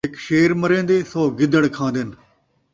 [0.07, 2.09] ہک شیر مرین٘دے، سو گدڑ کھان٘دن